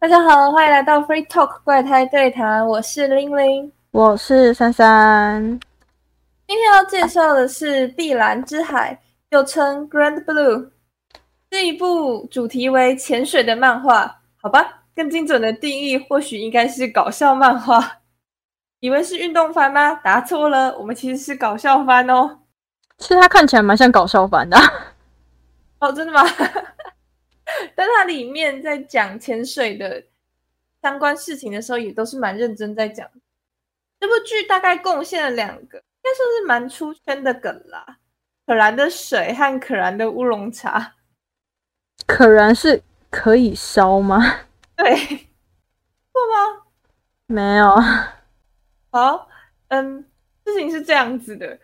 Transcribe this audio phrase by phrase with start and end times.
[0.00, 5.60] 大家好，欢迎来到 Free Talk 怪胎对谈，我是玲玲，我是珊珊。
[6.48, 8.94] 今天要介绍的是《碧蓝之海》，
[9.28, 10.70] 又称 Grand Blue，
[11.52, 14.20] 是一部主题为潜水的漫画。
[14.40, 17.98] 好吧，更精准的定义或许应该是搞笑漫画。
[18.78, 19.92] 以为是运动番吗？
[20.02, 22.38] 答错了，我们其实是搞笑番哦。
[22.96, 24.56] 其实它看起来蛮像搞笑番的。
[25.80, 26.22] 哦，真的吗？
[28.00, 30.02] 但它里面在讲潜水的
[30.80, 33.06] 相关事情的时候，也都是蛮认真在讲。
[33.98, 37.98] 这部剧大概贡献了两个，应该算是蛮出圈的梗啦：
[38.46, 40.94] 可燃的水和可燃的乌龙茶。
[42.06, 44.18] 可燃是可以烧吗？
[44.74, 46.62] 对，错吗？
[47.26, 47.76] 没有。
[48.90, 49.28] 好，
[49.68, 50.06] 嗯，
[50.46, 51.58] 事情是这样子的。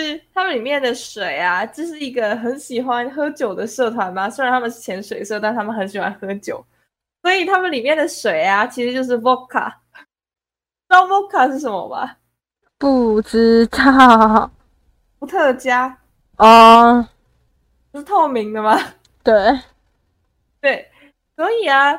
[0.00, 4.30] 是他们里面的水啊，这是一个很喜欢喝酒的社团嘛。
[4.30, 6.64] 虽然他们是潜水社，但他们很喜欢喝酒，
[7.22, 9.70] 所以他们里面的水啊，其实就是 vodka。
[10.88, 12.16] 知道 vodka 是什么吗？
[12.78, 14.50] 不知道。
[15.18, 15.98] 伏特加
[16.38, 17.06] 哦，
[17.94, 18.78] 是透明的吗？
[19.22, 19.34] 对，
[20.60, 20.90] 对，
[21.36, 21.92] 所以啊，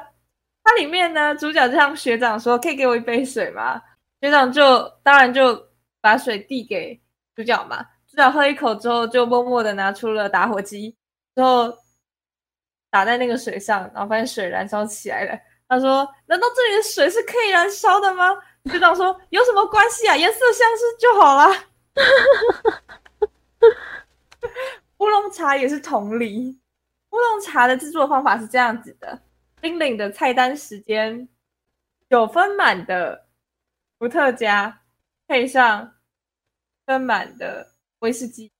[0.64, 3.82] 它里面呢，主角就像学长说：“可以给我一杯水吗？”
[4.22, 5.68] 学长就当然就
[6.02, 7.00] 把水递给。
[7.36, 10.96] 主角嘛，主角喝一口之后，就默默的拿出了打火机，
[11.36, 11.74] 之后
[12.90, 15.40] 打在那个水上，然后发现水燃烧起来了。
[15.68, 18.28] 他说：“难道这里的水是可以燃烧的吗？”
[18.70, 20.18] 学长说：“有什么关系啊？
[20.18, 21.48] 颜色相似就好了。”
[24.98, 26.60] 乌龙茶也是同理。
[27.12, 29.22] 乌龙茶的制作方法是这样子的：
[29.62, 31.30] 冰冷的菜单时间，
[32.10, 33.28] 九分满的
[33.98, 34.82] 伏特加
[35.28, 35.94] 配上。
[36.86, 37.68] 分满的
[38.00, 38.52] 威士忌，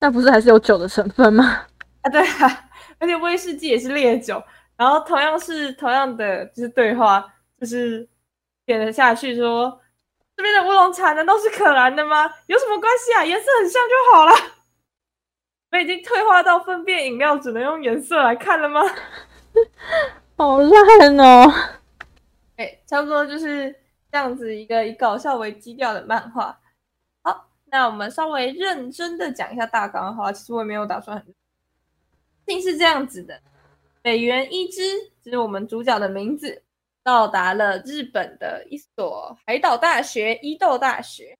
[0.00, 1.66] 那不是还是有酒的成分吗？
[2.02, 4.42] 啊，对啊， 而且威士忌也是烈酒。
[4.76, 7.24] 然后同样是同样的，就是对话，
[7.60, 8.08] 就是
[8.64, 9.80] 点了下去说
[10.36, 12.32] ：“这边的乌龙茶难道是可燃的吗？
[12.46, 13.24] 有什么关系啊？
[13.24, 14.32] 颜色很像就好了。”
[15.72, 18.80] 我已经退化到分辨饮料只能用颜色来看了吗？
[20.38, 21.52] 好烂哦！
[22.56, 23.74] 哎，差不多就是
[24.10, 26.56] 这样子一个以搞笑为基调的漫画。
[27.70, 31.26] 那我们稍微认真的讲一下大纲的话，其实我也没有打算很。
[31.26, 31.34] 事
[32.46, 33.40] 情是这样子的：
[34.00, 34.80] 北原一之，
[35.22, 36.62] 就是我们主角的名字，
[37.02, 41.36] 到达了日本的一所海岛大学——伊豆大学，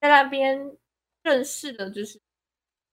[0.00, 0.76] 在那边
[1.22, 2.20] 认识的就是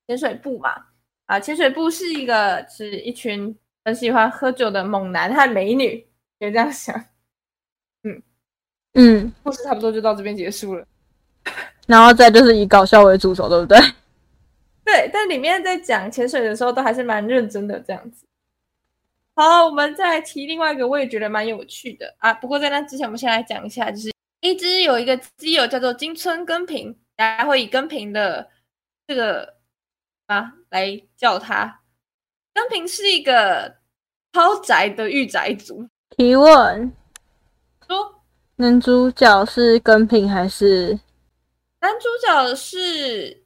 [0.07, 0.85] 潜水部嘛。
[1.25, 6.07] 啊，潜水部是一个是一群很喜欢喝酒的猛男和美女，
[6.39, 6.95] 可以这样想。
[8.03, 8.21] 嗯
[8.93, 10.87] 嗯，故事差不多就到这边结束了。
[11.87, 13.79] 然后再就是以搞笑为主轴，对不对？
[14.85, 18.25] 对，但里面在讲潜水的时候都还是蛮认真的这样子。
[19.35, 22.33] 好，我们再提另外一个，我也觉得蛮有趣的啊。
[22.33, 24.11] 不过在那之前，我们先来讲一下，就是
[24.41, 28.49] 一只有一个基友叫做金村根平，大家会以根平的
[29.07, 29.55] 这个
[30.25, 31.79] 啊来叫他。
[32.53, 33.75] 根平是一个
[34.33, 35.87] 超宅的御宅族。
[36.17, 36.91] 提问：
[37.87, 38.15] 说
[38.55, 40.99] 男主角是根平还是？
[41.81, 43.45] 男主角是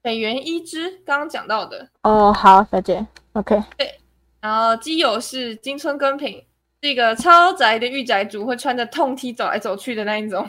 [0.00, 2.32] 北原一之，刚刚讲到的哦。
[2.32, 3.04] 好，再见。
[3.32, 3.60] OK。
[3.76, 3.98] 对，
[4.40, 6.44] 然后基友是金村根平，
[6.80, 10.48] 是一个超宅的御宅族，会穿着痛 T 走来走去的那一种。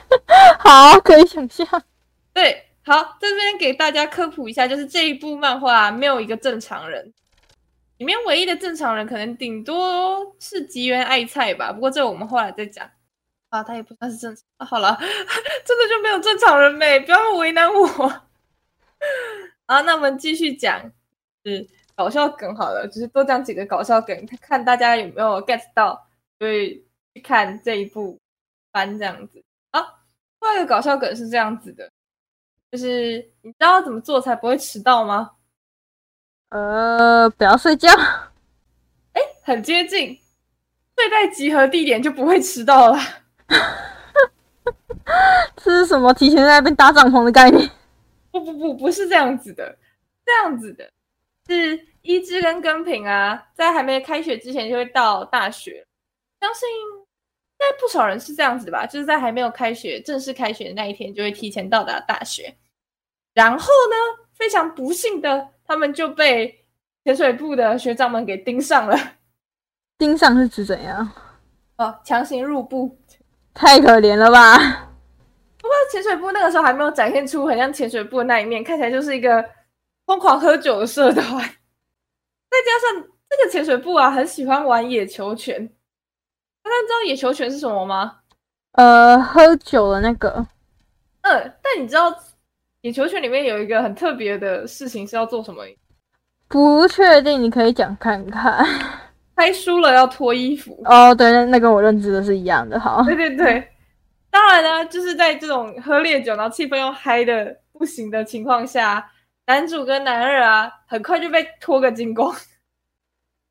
[0.60, 1.66] 好，可以想象。
[2.34, 7.14] 对，好，在这边给大家科普一下，就是这一部漫画没有一个正常人，
[7.96, 11.72] 里面唯一的正常人可能顶多是吉原爱菜吧。
[11.72, 12.86] 不过这我们后来再讲。
[13.50, 14.66] 啊，他也不算是正常。
[14.66, 14.96] 好了，
[15.64, 17.00] 真的就没有正常人没？
[17.00, 17.86] 不要为难我。
[19.66, 20.90] 啊，那我们继续讲，
[21.44, 21.66] 是
[21.96, 28.18] 搞笑梗好了，就是多讲几个搞笑梗，看大家有没有 get 到，所以去看这一部
[28.72, 29.42] 番这样子。
[29.70, 29.80] 啊，
[30.40, 31.90] 另外一个搞笑梗是这样子的，
[32.70, 35.32] 就是你知道怎么做才不会迟到吗？
[36.50, 37.88] 呃，不要睡觉。
[39.12, 40.18] 哎，很接近，
[40.96, 42.98] 睡在集合地点就不会迟到了。
[45.56, 46.12] 这是什么？
[46.14, 47.68] 提前在那边搭帐篷的概念？
[48.30, 49.76] 不不不，不是这样子的，
[50.24, 50.90] 这样子的，
[51.46, 55.86] 是一枝跟根平啊，在还没开学之前就会到大学。
[56.40, 57.06] 相信应
[57.58, 58.86] 该不少人是这样子的吧？
[58.86, 62.56] 就是在还没有开学、正式开学的那一天，就会提前到达大学。
[63.34, 66.64] 然后呢，非常不幸的，他们就被
[67.04, 68.96] 潜水部的学长们给盯上了。
[69.96, 71.10] 盯上是指怎样？
[71.78, 72.96] 哦，强行入部。
[73.58, 74.56] 太可怜了吧！
[75.60, 79.44] 不过潜水部那个时候还没有展现出很像潜水部的那一面，看起来就是一个
[80.06, 81.24] 疯狂喝酒的社团。
[81.24, 81.26] 再
[82.62, 85.66] 加上这个潜水部啊，很喜欢玩野球拳，
[86.62, 88.18] 大家知道野球拳是什么吗？
[88.72, 90.46] 呃，喝酒的那个，
[91.22, 92.14] 嗯，但你知道
[92.82, 95.64] 野球拳里面有一个很特别的事情是要做什么？
[96.46, 98.64] 不确定，你可以讲看看。
[99.38, 100.82] 拍输了要脱衣服。
[100.84, 102.78] 哦，对，那那跟我认知的是一样的。
[102.78, 103.68] 好，对对对，
[104.32, 109.08] 当然呢，就是在这种喝烈酒，然后气氛又嗨的不行的情况下，
[109.46, 112.34] 男主跟男二啊，很快就被脱个精光，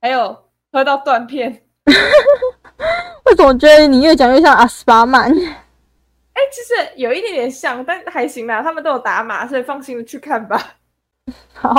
[0.01, 0.37] 还有
[0.73, 1.63] 喝到断片。
[3.23, 5.31] 为什么觉得你越讲越像阿斯巴曼？
[6.37, 10.75] 哎，其实有一点点像，但还行啦，他们都有打码，所以放心的去看吧。
[11.53, 11.73] 好，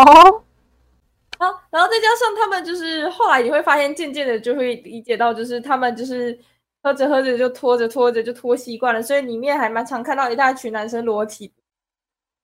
[1.38, 6.38] 好，然后再加上他们就是后来你会发现，渐渐的就会理解到，就是他们就是
[6.82, 11.52] 喝着喝着就拖着拖着就拖习惯了，所以里面还蛮常看到一大群男生裸体。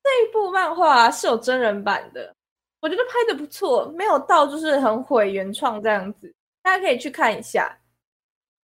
[0.03, 2.35] 这一部漫画是有真人版的，
[2.81, 6.33] 我觉得拍的不错，没有到就是很毁原创这样子，
[6.63, 7.77] 大家可以去看一下。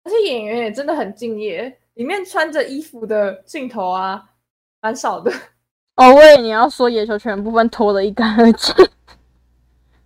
[0.04, 4.22] 而且演员也真的很敬业，里面穿着衣服的镜头啊，
[4.80, 5.30] 蛮少的。
[5.96, 8.74] 哦，我以为你要说野球全部分脱的一干二净，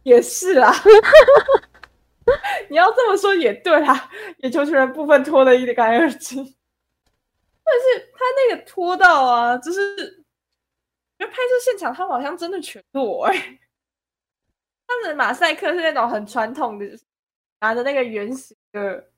[0.04, 0.72] 也是啦。
[2.70, 4.08] 你要这么说也对啦，
[4.38, 6.38] 野球全部分脱得一干二净。
[7.64, 9.96] 但是他那个拖到啊，就是，
[11.18, 13.58] 觉得拍摄现场他好像真的全裸哎。
[14.86, 16.86] 他们的马赛克是那种很传统的，
[17.60, 19.10] 拿着那个圆形的。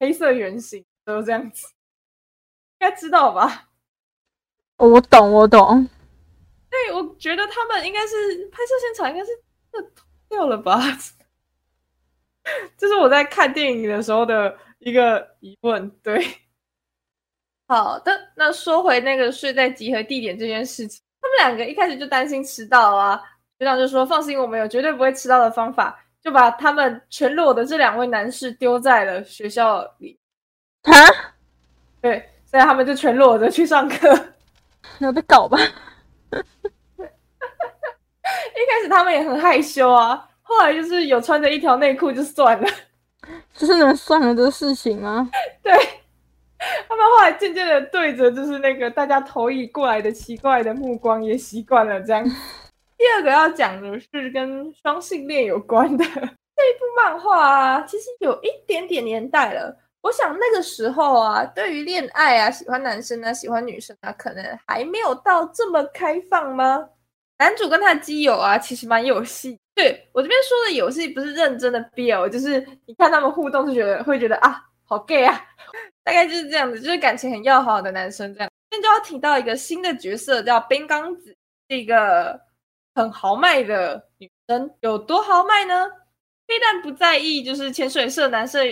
[0.00, 1.66] 黑色圆形都这样子，
[2.78, 3.68] 应该知道吧？
[4.76, 5.88] 我懂，我懂。
[6.70, 9.32] 对，我觉得他们应该是拍摄现场，应该是
[9.96, 10.80] 脱掉了吧？
[12.76, 15.90] 这是我在看电影的时候的一个疑问。
[16.02, 16.24] 对，
[17.66, 23.22] 好的，那说回那个睡在集合地点这件事情，他们两个一开始就担心迟到啊，
[23.58, 30.18] 学长就说：“放心，我们有绝对不会迟到的方法。”就把他们全裸的这两位男士丢在了学校里
[30.82, 30.92] 啊！
[32.00, 34.34] 对，所以他们就全裸着去上课，
[34.98, 35.56] 那被搞吧？
[38.54, 42.68] 一开始他们也很害羞啊，后来就是有穿着一条内裤就算了，
[43.54, 45.30] 就是能算了的事情吗？
[45.62, 45.72] 对，
[46.88, 52.24] 他们后来渐渐的对着就是那个大家投以过来的奇怪的目光也习惯了这样。
[52.96, 59.76] 第二个要讲的是跟双性恋有关的这一部漫画啊，其实有一点点年代了。
[60.00, 66.88] 我想那个时候啊，对于恋爱啊，喜欢男生啊，喜欢女生啊，可能还没有到这么开放吗？
[67.38, 69.58] 男主跟他基友啊，其实蛮有戏。
[69.74, 75.40] 对我这边说的有戏，不是认真的 BL，就是你看他们互动，就觉得会觉得啊，好 gay 啊，
[76.04, 78.50] 大概就是这样子，就是感情很要好的男生这样。
[78.70, 81.36] 今天就要提到一个新的角色，叫冰刚子，
[81.70, 82.40] 是一个。
[82.94, 85.86] 很豪迈的女生有多豪迈呢？
[86.48, 88.64] 非但不在意，就是潜水社男社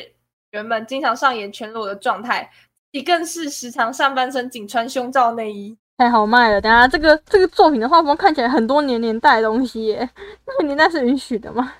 [0.51, 2.51] 员们经常上演全裸的状态，
[2.91, 6.61] 你更是时常上半身仅穿胸罩内衣，太好卖了。
[6.61, 10.09] 等下这个这个作品的画风看起来很多年年代的东西耶，
[10.47, 11.73] 那个年代是允许的吗？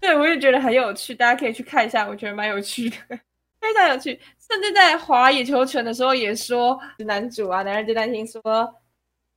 [0.00, 2.96] 对，我也觉得很有趣，大家可以去看一下，我觉得蛮有趣的，
[3.60, 4.18] 非常有趣。
[4.48, 8.42] 甚至在滑野球拳的时候也说，男主啊，男人就担心说。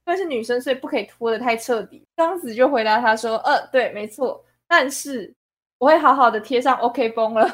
[0.07, 2.04] 因为是女生，所以不可以拖得太彻底。
[2.18, 5.31] 刚子就回答他说：“呃，对，没错，但是
[5.77, 7.48] 我会好好的贴上 OK 绷了。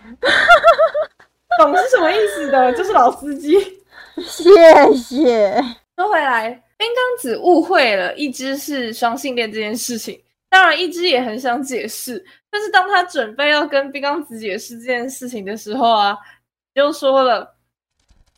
[1.60, 2.72] ”懂是什么意思的？
[2.72, 3.58] 就是老司机。
[4.16, 4.50] 谢
[4.96, 5.62] 谢。
[6.02, 10.20] 说回来，冰刚子误会了一只是双性恋这件事情。
[10.50, 16.18] 当然，一只也很想解释，但是当他准备要跟冰刚子解释这件事情的时候啊，
[16.74, 17.56] 就说了，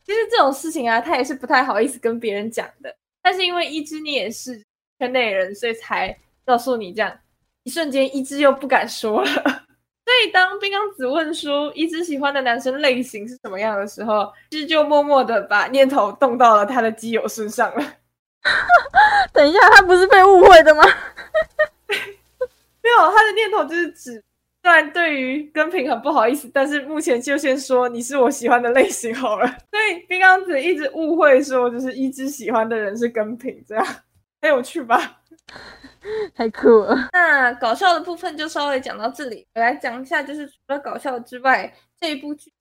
[0.04, 2.94] 其实这种事情啊，他也是不太好意思跟别人讲的。
[3.22, 4.62] 但是因为一只你也是
[4.98, 7.18] 圈内人，所以才告诉你这样。
[7.62, 9.63] 一瞬间，一只又不敢说了。
[10.04, 17.84] 所以当冰刚子问说一只喜欢的男生类型是什么样的时候，其实就默默的把念头动到了他的基友身上了。
[19.32, 20.82] 等一下，他不是被误会的吗？
[22.82, 24.22] 没有，他的念头就是指。
[24.62, 29.46] 虽然对于跟平很不好意思，但是目前就先说你是我喜欢的类型好了。
[29.70, 33.86] 所以冰刚子一直误会说，就是一只喜欢的人是跟平，这样
[34.40, 35.20] 很有趣吧？
[36.34, 37.08] 太酷了。
[37.12, 42.52] 那搞笑的部分就稍微讲到这里，我来讲一下，就是除了搞笑之外，这一部剧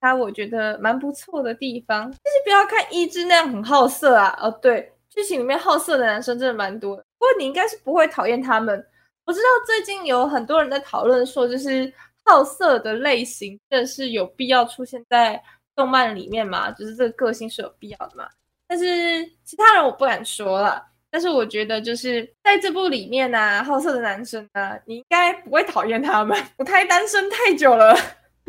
[0.00, 4.36] 它我觉得蛮不错的地方，就是不要看一只那样很好色啊。
[4.40, 8.86] 哦，对，剧情里面好色的男生真的蛮多，不过你应该是不会讨厌他们。
[9.24, 11.90] 我知道最近有很多人在讨论说，就是
[12.26, 15.42] 好色的类型，这是有必要出现在
[15.74, 16.70] 动漫里面吗？
[16.72, 18.28] 就是这个个性是有必要的嘛？
[18.68, 20.84] 但是其他人我不敢说了。
[21.14, 26.36] 但是我觉得就是在这部里面呢，好色的男生呢，你应该不会讨厌他们。
[26.56, 27.94] 我太单身太久了，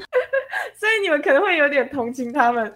[0.75, 2.73] 所以你们可能会有点同情他们。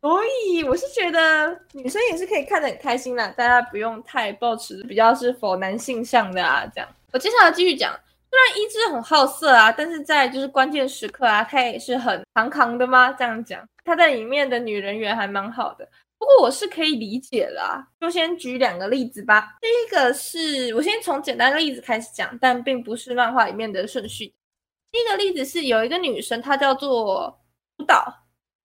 [0.00, 6.68] 所以我是觉得女生也是可以看得很开心啦，大家不用太抱持比较是否男性向的啊。
[6.74, 7.92] 这样，我接下来继续讲。
[8.30, 13.12] 虽然一只很好色啊，但是在就是关键时刻啊，他也是很扛扛的吗？
[13.16, 15.88] 这样讲，他在里面的女人缘还蛮好的。
[16.18, 19.56] 不过我是可以理解啦，就先举两个例子吧。
[19.60, 24.34] 第一个是我先从简单的例子开始讲，但并不是漫画里面的顺序。
[24.90, 27.38] 第一个例子是有一个女生，她叫做
[27.76, 28.12] 督导，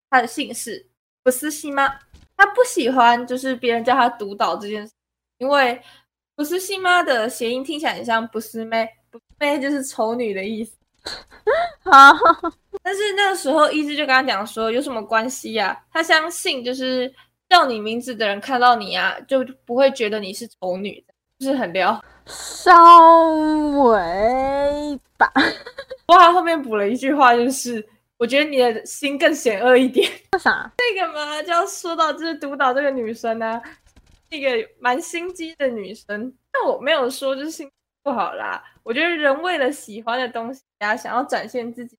[0.10, 0.90] 她的姓氏
[1.22, 2.00] 不是西吗？
[2.36, 4.92] 她不喜欢就是别人叫她督导这件事，
[5.38, 5.80] 因为
[6.36, 10.76] 不是西妈的谐音听起来很像不是妹，不妹就是丑女的意思。
[11.86, 12.16] 好，
[12.82, 15.86] 但是那个时候一直就跟她讲说有什么关系呀？
[15.92, 17.14] 她相信就是。
[17.54, 21.06] 叫你名字的人看到你啊，就不会觉得你是丑女，
[21.38, 22.04] 就是很撩。
[22.26, 25.32] 稍微吧。
[26.08, 30.10] 哇，后面补了一句话，就是我觉得你的心更险恶一点。
[30.32, 30.72] 为啥？
[30.80, 33.62] 这个嘛，就要说到就是督导这个女生呢，
[34.32, 36.34] 一个蛮心机的女生。
[36.52, 37.70] 但我没有说就是心
[38.02, 38.64] 不好啦。
[38.82, 41.96] 我觉得人为了喜欢的东西啊，想要展现自己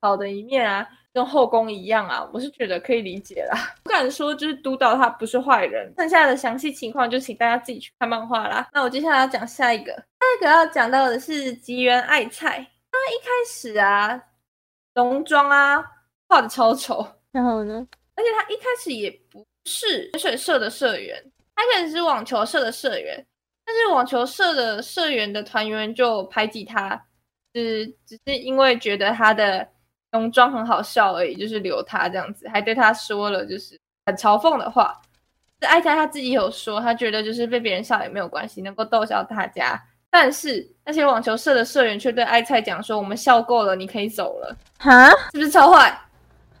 [0.00, 0.88] 好的一面啊。
[1.14, 3.72] 跟后宫一样啊，我是觉得可以理解啦。
[3.84, 8.68] 不敢说就是督导他不是坏人，剩下的详细情况就请大家自己去看漫画啦。
[8.72, 12.58] 那我接下来要讲下一个，下一个要讲到的是吉原爱菜。
[12.90, 14.20] 他一开始啊，
[14.94, 15.84] 浓妆啊
[16.28, 23.24] 画的超丑，然后呢，而且他一开始也不是水水社的社员，他开始是网球社的社员，
[23.64, 27.00] 但是网球社的社员的团员就排挤他，
[27.52, 29.68] 只只是因为觉得他的。
[30.14, 34.98] 浓妆很好笑而已，就是留他这样子，还对他说了就是很嘲讽的话。
[35.60, 39.80] 这爱菜他自己有说，他觉得就是被别人笑也没有关系，能够逗笑大家。
[40.10, 46.00] 但是那些网球社的社员却对艾菜讲说：“我们笑够了，你可以走了。”哈，是不是超坏？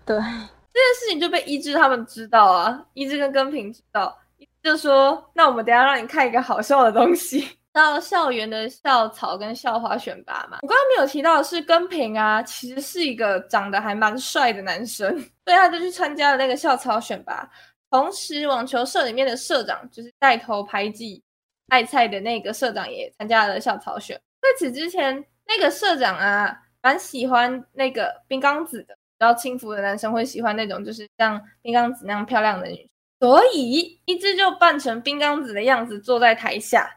[0.04, 4.18] 对，这件事情就被一枝他们知道啊，一枝跟根平知道，
[4.64, 15.10] 就说：“那我们等下让你看一个好笑的东西。”到校园的校草跟校花选拔嘛，我刚刚没有提到的是根平啊，其实是一个长得还蛮帅的男生，
[15.44, 17.50] 所以他就去参加了那个校草选拔。
[17.90, 21.20] 同时，网球社里面的社长就是带头排挤
[21.68, 24.16] 爱菜的那个社长也参加了校草选。
[24.40, 32.88] 在此之前，那个社长啊，蛮喜欢那个冰刚子的，然后轻浮的男生会喜欢那种就是像冰刚子那样漂亮的女生，
[33.28, 36.88] 所以一直就扮成冰刚子的样子坐在台下。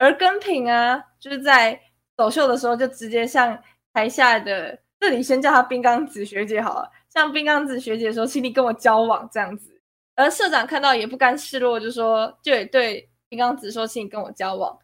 [0.00, 1.78] 而根平啊，就是在
[2.16, 3.56] 走秀的时候，就直接向
[3.92, 9.78] 台下的这里先叫她冰刚子学姐好了，向冰刚子学姐说，请你跟我交往这样子。
[10.16, 14.76] 而社长看到也不甘示弱，就说就也对冰刚子说，请你跟我交往。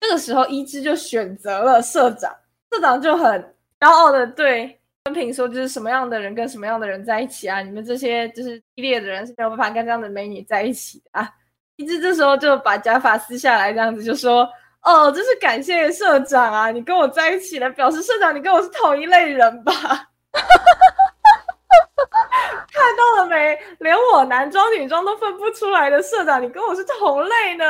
[0.00, 2.30] 这个时候，一枝就选择了社长，
[2.70, 3.40] 社长就很
[3.80, 7.62] 骄傲的对根平说，就是什么样的人跟什么样的人在一起啊？
[7.62, 11.34] 你们这些就是低劣的人是没有办法跟这样的美女在一起的啊！
[11.78, 14.46] 一只这时候就把假发撕下来，这样子就说
[14.82, 19.72] ：“哦，真是感谢社长啊，你跟我在一起了，表示社长你跟我是同一类人吧？”
[22.72, 23.56] 看到了没？
[23.78, 27.64] 连我男装女装都分不出来的社长，你跟我是同类呢？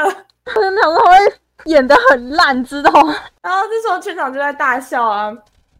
[0.54, 1.16] 真的，他会
[1.64, 3.14] 演的很烂，知道吗？
[3.42, 5.30] 然后这时候全场就在大笑啊！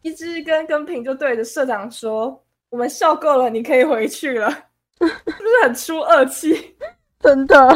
[0.02, 4.50] 一只跟跟平就对着社长说：“我们笑够了，你可以回去了。”
[5.00, 6.76] 是不是很出恶气？
[7.20, 7.68] 真的，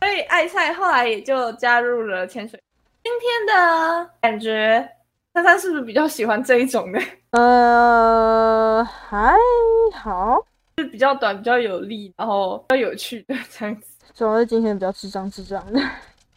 [0.00, 2.60] 所以爱赛后来也就加入了潜水。
[3.04, 4.88] 今天的感觉，
[5.34, 6.98] 珊珊是不是比较喜欢这一种呢？
[7.30, 9.36] 呃，还
[9.92, 10.42] 好，
[10.78, 13.86] 是比较短、比较有力，然后比较有趣的这样子。
[14.14, 15.80] 主要是今天比较智障、智障的。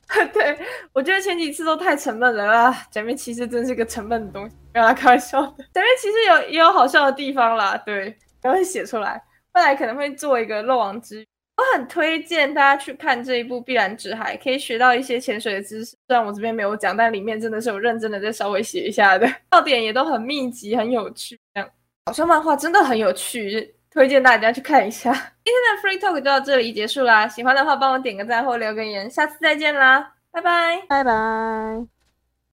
[0.34, 0.60] 对，
[0.92, 2.75] 我觉得前几次都太沉闷了啊！
[2.92, 5.63] 假面骑士真是个沉闷的东西，不要来开玩笑的。
[5.74, 9.24] 假面骑士有也有好笑的地方啦，对，然后写出来，
[9.54, 11.25] 未来可能会做一个漏网之。
[11.60, 15.92] 我很推荐大家去看这一部《碧蓝之海》，可以学到一些潜水的知识。
[16.08, 21.38] 虽然我这边没有讲，但里面真的是有认真的在稍微写一下的，笑点也都很密集，很有趣。
[21.54, 21.70] 这样
[22.06, 25.12] 搞笑漫画真的很有趣，推荐大家去看一下。
[25.44, 31.99] 今天的 Free Talk 就到这里结束啦，喜欢的话帮我点个赞或留个言，下次再见啦，拜拜，拜拜。